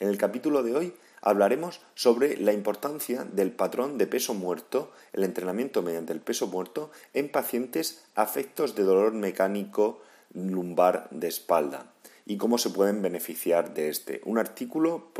[0.00, 5.24] En el capítulo de hoy hablaremos sobre la importancia del patrón de peso muerto, el
[5.24, 10.00] entrenamiento mediante el peso muerto, en pacientes afectos de dolor mecánico
[10.32, 11.92] lumbar de espalda
[12.24, 14.22] y cómo se pueden beneficiar de este.
[14.24, 15.12] Un artículo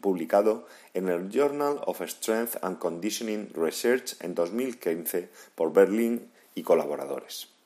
[0.00, 7.57] publicado en el Journal of Strength and Conditioning Research en 2015 por Berlin y colaboradores.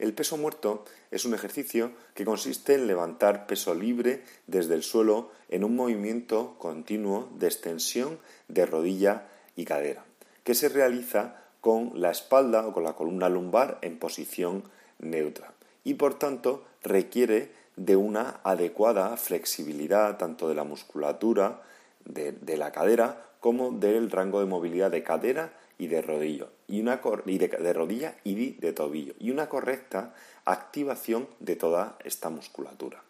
[0.00, 5.30] El peso muerto es un ejercicio que consiste en levantar peso libre desde el suelo
[5.50, 10.06] en un movimiento continuo de extensión de rodilla y cadera,
[10.42, 14.64] que se realiza con la espalda o con la columna lumbar en posición
[15.00, 15.52] neutra
[15.84, 21.60] y por tanto requiere de una adecuada flexibilidad tanto de la musculatura
[22.06, 26.96] de, la cadera como del rango de movilidad de cadera y de rodillo y una
[26.98, 30.14] de, rodilla y de tobillo y una correcta
[30.44, 33.02] activación de toda esta musculatura.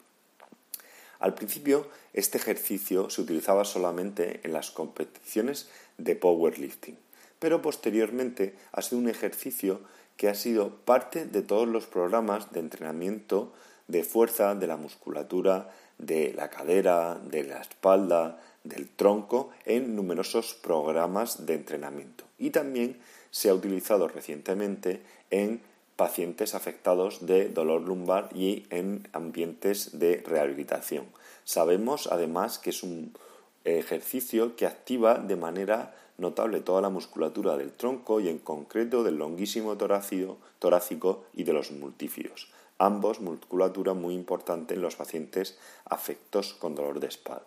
[1.18, 6.96] Al principio, este ejercicio se utilizaba solamente en las competiciones de powerlifting,
[7.40, 9.80] pero posteriormente ha sido un ejercicio
[10.16, 13.52] que ha sido parte de todos los programas de entrenamiento
[13.88, 20.54] de fuerza de la musculatura de la cadera, de la espalda, del tronco en numerosos
[20.54, 22.24] programas de entrenamiento.
[22.38, 22.98] Y también
[23.30, 25.60] se ha utilizado recientemente en
[25.96, 31.04] pacientes afectados de dolor lumbar y en ambientes de rehabilitación.
[31.44, 33.12] Sabemos además que es un
[33.64, 39.16] ejercicio que activa de manera notable toda la musculatura del tronco y en concreto del
[39.16, 42.48] longuísimo torácico, y de los multífidos.
[42.78, 47.44] Ambos musculatura muy importante en los pacientes afectos con dolor de espalda.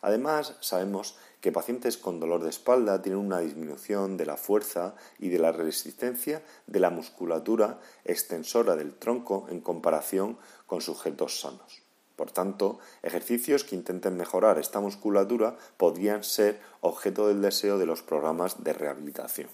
[0.00, 5.28] Además, sabemos que pacientes con dolor de espalda tienen una disminución de la fuerza y
[5.28, 11.82] de la resistencia de la musculatura extensora del tronco en comparación con sujetos sanos.
[12.16, 18.02] Por tanto, ejercicios que intenten mejorar esta musculatura podrían ser objeto del deseo de los
[18.02, 19.48] programas de rehabilitación.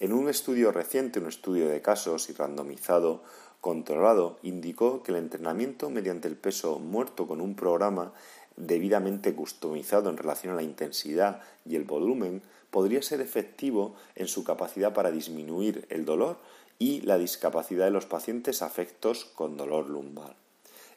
[0.00, 3.22] En un estudio reciente, un estudio de casos y randomizado
[3.60, 8.12] controlado, indicó que el entrenamiento mediante el peso muerto con un programa
[8.56, 14.44] debidamente customizado en relación a la intensidad y el volumen podría ser efectivo en su
[14.44, 16.38] capacidad para disminuir el dolor
[16.78, 20.36] y la discapacidad de los pacientes afectos con dolor lumbar.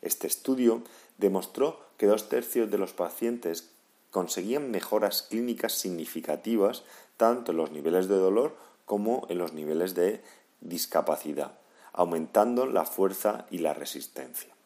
[0.02, 0.84] Este estudio
[1.18, 3.70] demostró que dos tercios de los pacientes
[4.12, 6.84] conseguían mejoras clínicas significativas
[7.18, 8.56] tanto en los niveles de dolor
[8.86, 10.22] como en los niveles de
[10.62, 11.60] discapacidad,
[11.94, 14.59] aumentando la fuerza y la resistencia.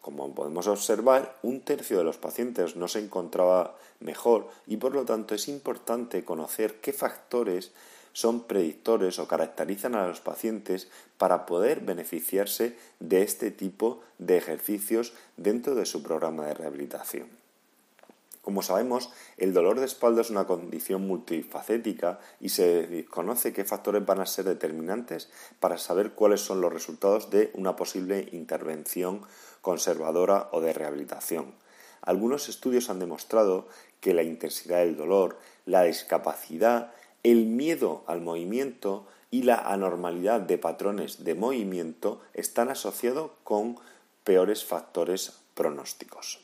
[0.00, 5.04] Como podemos observar, un tercio de los pacientes no se encontraba mejor y por lo
[5.04, 7.72] tanto es importante conocer qué factores
[8.12, 15.12] son predictores o caracterizan a los pacientes para poder beneficiarse de este tipo de ejercicios
[15.36, 17.40] dentro de su programa de rehabilitación.
[18.42, 24.04] Como sabemos, el dolor de espalda es una condición multifacética y se desconoce qué factores
[24.04, 25.28] van a ser determinantes
[25.60, 29.20] para saber cuáles son los resultados de una posible intervención
[29.60, 31.54] conservadora o de rehabilitación.
[32.02, 33.68] Algunos estudios han demostrado
[34.00, 36.92] que la intensidad del dolor, la discapacidad,
[37.22, 43.78] el miedo al movimiento y la anormalidad de patrones de movimiento están asociados con
[44.24, 46.40] peores factores pronósticos.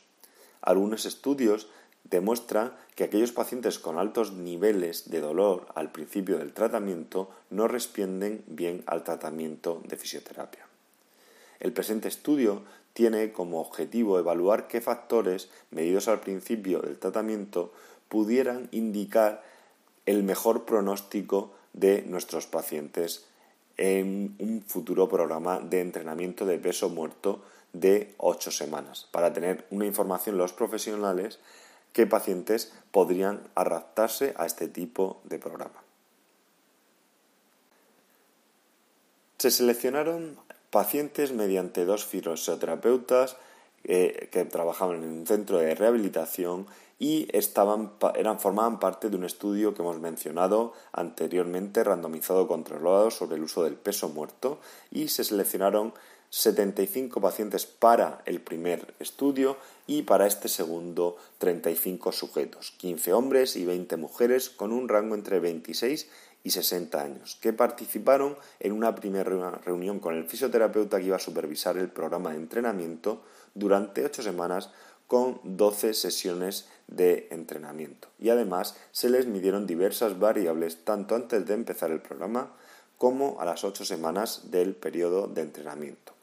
[0.61, 1.67] Algunos estudios
[2.03, 8.43] demuestran que aquellos pacientes con altos niveles de dolor al principio del tratamiento no responden
[8.47, 10.65] bien al tratamiento de fisioterapia.
[11.59, 12.63] El presente estudio
[12.97, 17.71] tiene como objetivo evaluar qué factores, medidos al principio del tratamiento,
[18.09, 19.43] pudieran indicar
[20.07, 23.27] el mejor pronóstico de nuestros pacientes
[23.77, 29.85] en un futuro programa de entrenamiento de peso muerto de ocho semanas, para tener una
[29.85, 31.37] información los profesionales
[31.93, 35.83] qué pacientes podrían adaptarse a este tipo de programa.
[39.37, 40.39] Se seleccionaron
[40.77, 43.35] pacientes mediante dos fisioterapeutas
[43.83, 46.67] eh, que trabajaban en un centro de rehabilitación
[46.99, 53.37] y estaban, eran, formaban parte de un estudio que hemos mencionado anteriormente, randomizado controlado sobre
[53.37, 54.59] el uso del peso muerto
[54.91, 55.95] y se seleccionaron
[56.29, 59.57] 75 pacientes para el primer estudio
[59.87, 65.39] y para este segundo 35 sujetos, 15 hombres y 20 mujeres con un rango entre
[65.39, 66.07] 26
[66.43, 71.19] y 60 años, que participaron en una primera reunión con el fisioterapeuta que iba a
[71.19, 73.21] supervisar el programa de entrenamiento
[73.53, 74.69] durante 8 semanas
[75.07, 78.09] con 12 sesiones de entrenamiento.
[78.19, 82.53] Y además se les midieron diversas variables tanto antes de empezar el programa
[82.97, 86.13] como a las 8 semanas del periodo de entrenamiento.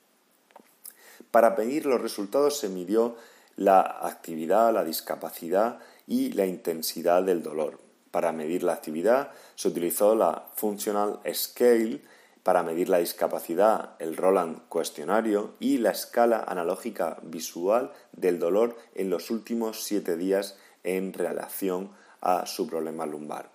[1.31, 3.17] Para medir los resultados se midió
[3.57, 7.84] la actividad, la discapacidad y la intensidad del dolor.
[8.15, 12.01] Para medir la actividad se utilizó la Functional Scale,
[12.45, 19.11] para medir la discapacidad el Roland cuestionario y la escala analógica visual del dolor en
[19.11, 21.91] los últimos siete días en relación
[22.21, 23.51] a su problema lumbar.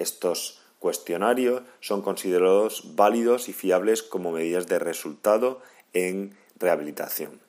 [0.00, 5.62] Estos cuestionarios son considerados válidos y fiables como medidas de resultado
[5.92, 7.40] en rehabilitación.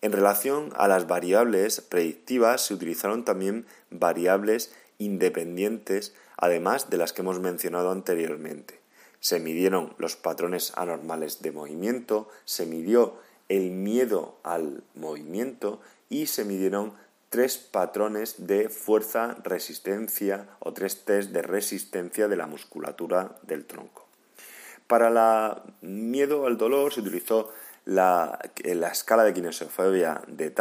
[0.00, 7.22] En relación a las variables predictivas se utilizaron también variables independientes, además de las que
[7.22, 8.78] hemos mencionado anteriormente.
[9.18, 13.16] Se midieron los patrones anormales de movimiento, se midió
[13.48, 16.94] el miedo al movimiento y se midieron
[17.30, 24.06] tres patrones de fuerza, resistencia o tres test de resistencia de la musculatura del tronco.
[24.86, 27.52] Para el miedo al dolor se utilizó
[27.84, 30.52] la, escala de kinesiofobia de,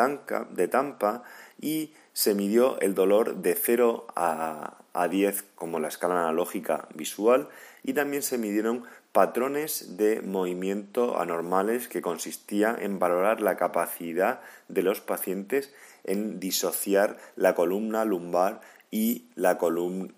[0.51, 1.23] de Tampa
[1.59, 7.47] y se midió el dolor de 0 a, a 10 como la escala analógica visual
[7.81, 8.83] y también se midieron
[9.13, 15.73] patrones de movimiento anormales que consistía en valorar la capacidad de los pacientes
[16.03, 18.59] en disociar la columna lumbar
[18.91, 19.57] y la,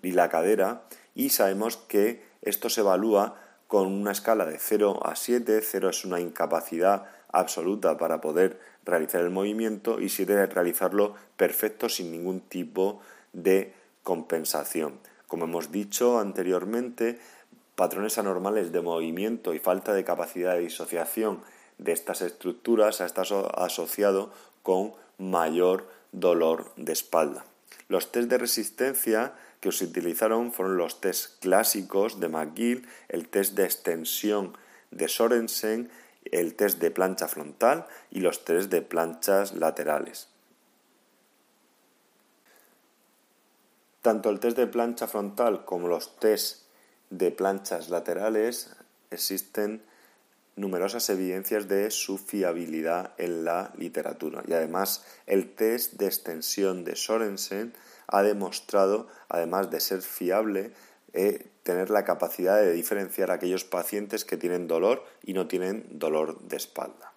[0.02, 0.82] y la cadera.
[1.14, 3.36] Y sabemos que esto se evalúa
[3.68, 9.20] con una escala de 0 a 7, 0 es una incapacidad absoluta para poder realizar
[9.20, 13.00] el movimiento y 7 es realizarlo perfecto sin ningún tipo
[13.32, 14.98] de compensación.
[15.26, 17.18] Como hemos dicho anteriormente,
[17.74, 21.40] patrones anormales de movimiento y falta de capacidad de disociación
[21.78, 23.22] de estas estructuras está
[23.56, 24.32] asociado
[24.62, 27.44] con mayor dolor de espalda.
[27.88, 33.54] Los test de resistencia que se utilizaron fueron los test clásicos de McGill, el test
[33.54, 34.56] de extensión
[34.90, 35.90] de Sorensen,
[36.24, 40.28] el test de plancha frontal y los test de planchas laterales.
[44.02, 46.62] Tanto el test de plancha frontal como los test
[47.10, 48.74] de planchas laterales
[49.10, 49.82] existen
[50.56, 56.96] numerosas evidencias de su fiabilidad en la literatura y además el test de extensión de
[56.96, 57.72] Sorensen
[58.06, 60.72] ha demostrado, además de ser fiable,
[61.12, 65.86] eh, tener la capacidad de diferenciar a aquellos pacientes que tienen dolor y no tienen
[65.90, 67.12] dolor de espalda.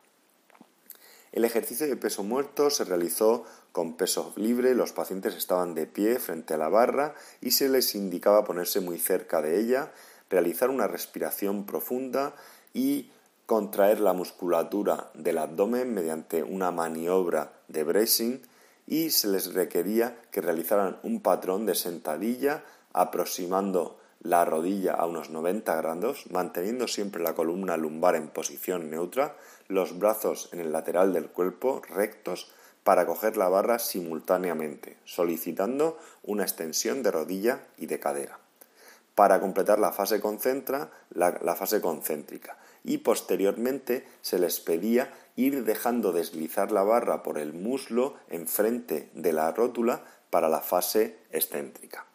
[1.32, 3.44] El ejercicio de peso muerto se realizó
[3.74, 7.94] con peso libre, los pacientes estaban de pie frente a la barra y se les
[7.94, 9.92] indicaba ponerse muy cerca de ella,
[10.30, 12.36] realizar una respiración profunda
[12.74, 13.12] y
[13.46, 18.40] contraer la musculatura del abdomen mediante una maniobra de bracing
[18.88, 25.30] y se les requería que realizaran un patrón de sentadilla aproximando la rodilla a unos
[25.30, 29.36] 90 grados, manteniendo siempre la columna lumbar en posición neutra,
[29.68, 32.52] los brazos en el lateral del cuerpo rectos
[32.84, 38.40] para coger la barra simultáneamente, solicitando una extensión de rodilla y de cadera.
[39.14, 40.20] Para completar la fase,
[41.12, 47.54] la fase concéntrica y posteriormente se les pedía ir dejando deslizar la barra por el
[47.54, 52.08] muslo enfrente de la rótula para la fase excéntrica.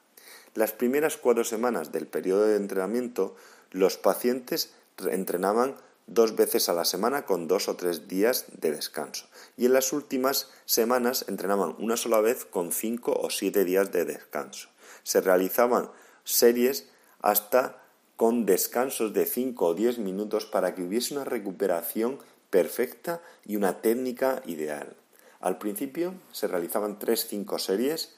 [0.55, 3.37] Las primeras cuatro semanas del periodo de entrenamiento,
[3.71, 5.77] los pacientes entrenaban
[6.07, 9.27] dos veces a la semana con dos o tres días de descanso.
[9.57, 14.05] Y en las últimas semanas entrenaban una sola vez con cinco o siete días de
[14.05, 14.69] descanso.
[15.05, 15.91] Se realizaban
[16.25, 16.89] series
[17.23, 17.81] hasta
[18.17, 22.19] con descansos de cinco o diez minutos para que hubiese una recuperación
[22.51, 24.97] perfecta y una técnica ideal.
[25.39, 28.17] Al principio se realizaban tres cinco series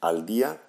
[0.00, 0.62] al día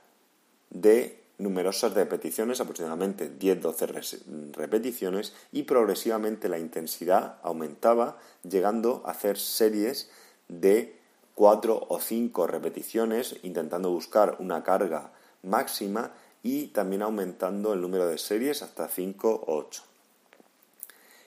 [0.69, 10.09] de numerosas repeticiones, aproximadamente 10-12 repeticiones, y progresivamente la intensidad aumentaba, llegando a hacer series
[10.47, 10.95] de
[11.35, 15.11] 4 o 5 repeticiones, intentando buscar una carga
[15.43, 19.83] máxima y también aumentando el número de series hasta 5 o 8.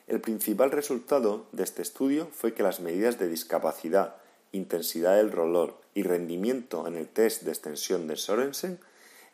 [0.08, 4.16] El principal resultado de este estudio fue que las medidas de discapacidad,
[4.50, 8.80] intensidad del dolor y rendimiento en el test de extensión de Sorensen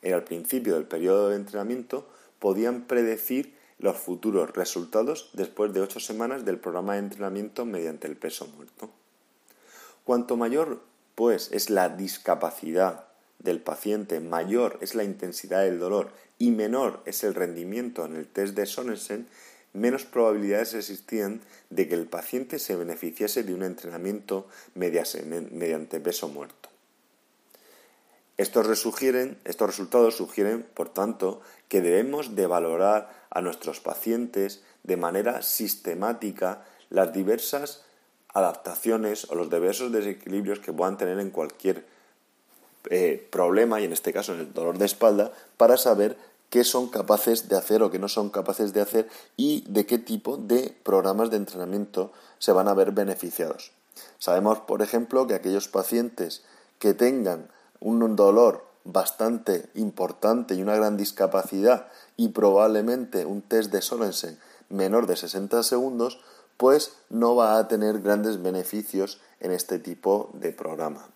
[0.02, 2.06] al principio del periodo de entrenamiento
[2.38, 8.16] podían predecir los futuros resultados después de ocho semanas del programa de entrenamiento mediante el
[8.16, 8.90] peso muerto.
[10.04, 10.80] Cuanto mayor,
[11.14, 13.06] pues, es la discapacidad
[13.38, 18.26] del paciente, mayor es la intensidad del dolor y menor es el rendimiento en el
[18.26, 19.26] test de Sonnensen,
[19.72, 26.65] menos probabilidades existían de que el paciente se beneficiase de un entrenamiento mediante peso muerto.
[28.36, 35.42] Estos, estos resultados sugieren, por tanto, que debemos de valorar a nuestros pacientes de manera
[35.42, 37.82] sistemática las diversas
[38.32, 41.86] adaptaciones o los diversos desequilibrios que puedan tener en cualquier
[42.90, 46.16] eh, problema, y en este caso en el dolor de espalda, para saber
[46.50, 49.98] qué son capaces de hacer o qué no son capaces de hacer y de qué
[49.98, 53.72] tipo de programas de entrenamiento se van a ver beneficiados.
[54.18, 56.44] Sabemos, por ejemplo, que aquellos pacientes
[56.78, 57.48] que tengan
[57.80, 65.06] un dolor bastante importante y una gran discapacidad y probablemente un test de Sorensen menor
[65.06, 66.20] de 60 segundos,
[66.56, 71.08] pues no va a tener grandes beneficios en este tipo de programa.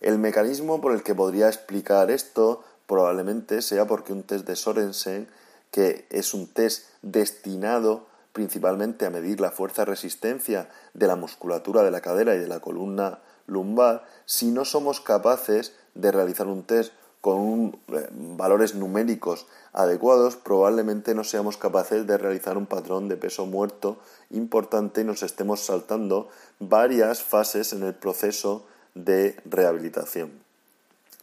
[0.00, 5.28] El mecanismo por el que podría explicar esto probablemente sea porque un test de Sorensen,
[5.70, 12.02] que es un test destinado principalmente a medir la fuerza-resistencia de la musculatura de la
[12.02, 17.76] cadera y de la columna lumbar, si no somos capaces de realizar un test con
[17.88, 23.96] eh, valores numéricos adecuados, probablemente no seamos capaces de realizar un patrón de peso muerto
[24.30, 26.28] importante y nos estemos saltando
[26.60, 30.30] varias fases en el proceso de rehabilitación.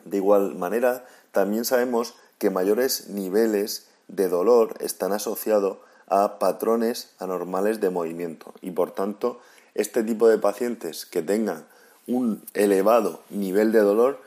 [0.06, 5.78] De igual manera, también sabemos que mayores niveles de dolor están asociados
[6.08, 9.40] a patrones anormales de movimiento y por tanto
[9.74, 11.66] este tipo de pacientes que tengan
[12.06, 14.20] un elevado nivel de dolor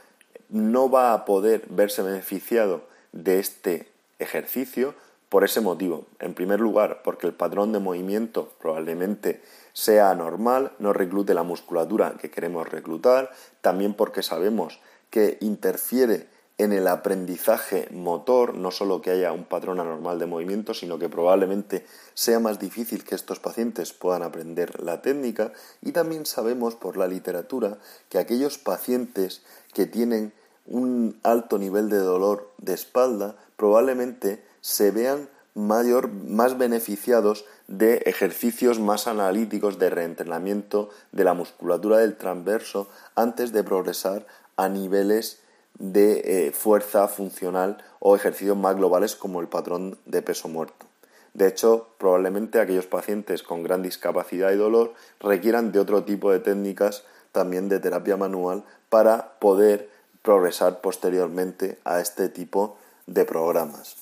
[0.49, 3.89] no va a poder verse beneficiado de este
[4.19, 4.95] ejercicio
[5.29, 6.07] por ese motivo.
[6.21, 12.15] En primer lugar, porque el patrón de movimiento probablemente sea anormal, no reclute la musculatura
[12.21, 19.11] que queremos reclutar, también porque sabemos que interfiere en el aprendizaje motor, no solo que
[19.11, 21.85] haya un patrón anormal de movimiento, sino que probablemente
[22.15, 25.53] sea más difícil que estos pacientes puedan aprender la técnica.
[25.83, 29.43] Y también sabemos por la literatura que aquellos pacientes
[29.75, 30.33] que tienen
[30.67, 38.79] un alto nivel de dolor de espalda probablemente se vean mayor, más beneficiados de ejercicios
[38.79, 45.41] más analíticos de reentrenamiento de la musculatura del transverso antes de progresar a niveles
[45.79, 50.87] de eh, fuerza funcional o ejercicios más globales como el patrón de peso muerto.
[51.35, 56.41] De hecho, probablemente aquellos pacientes con gran discapacidad y dolor requieran de otro tipo de
[56.41, 59.91] técnicas también de terapia manual para poder
[60.23, 63.97] progresar posteriormente a este tipo de programas.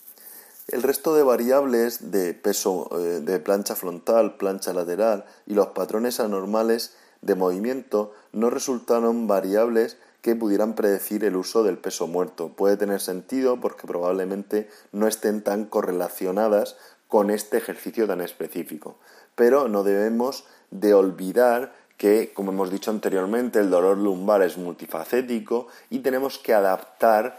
[0.69, 6.21] El resto de variables de peso eh, de plancha frontal, plancha lateral y los patrones
[6.21, 12.49] anormales de movimiento no resultaron variables que pudieran predecir el uso del peso muerto.
[12.49, 16.78] Puede tener sentido porque probablemente no estén tan correlacionadas
[17.09, 18.97] con este ejercicio tan específico.
[19.35, 25.66] Pero no debemos de olvidar que, como hemos dicho anteriormente, el dolor lumbar es multifacético
[25.90, 27.38] y tenemos que adaptar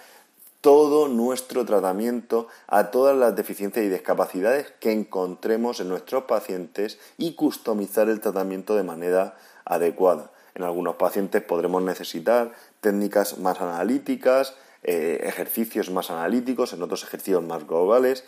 [0.62, 7.34] todo nuestro tratamiento a todas las deficiencias y discapacidades que encontremos en nuestros pacientes y
[7.34, 10.30] customizar el tratamiento de manera adecuada.
[10.56, 12.54] En algunos pacientes podremos necesitar
[12.86, 18.24] técnicas más analíticas, eh, ejercicios más analíticos, en otros ejercicios más globales,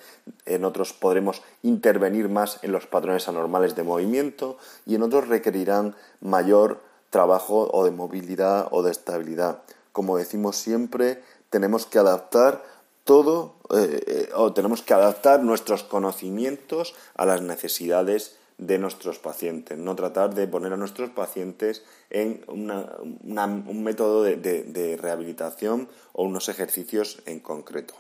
[0.48, 5.96] en otros podremos intervenir más en los patrones anormales de movimiento y en otros requerirán
[6.22, 9.62] mayor trabajo o de movilidad o de estabilidad.
[9.92, 11.22] Como decimos siempre,
[11.52, 12.64] tenemos que adaptar
[13.04, 19.78] todo eh, eh, o tenemos que adaptar nuestros conocimientos a las necesidades de nuestros pacientes,
[19.78, 26.50] no tratar de poner a nuestros pacientes en un método de, de rehabilitación o unos
[26.50, 27.94] ejercicios en concreto.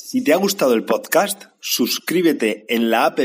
[0.00, 3.18] Si te ha gustado el podcast, suscríbete en la app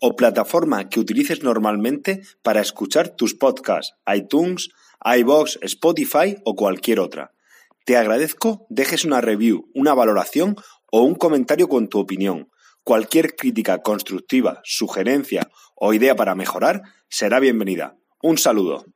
[0.00, 4.70] o plataforma que utilices normalmente para escuchar tus podcasts, iTunes,
[5.04, 7.32] iBox, Spotify o cualquier otra.
[7.84, 10.56] Te agradezco dejes una review, una valoración
[10.90, 12.50] o un comentario con tu opinión.
[12.88, 16.80] Cualquier crítica constructiva, sugerencia o idea para mejorar
[17.10, 17.98] será bienvenida.
[18.22, 18.86] Un saludo.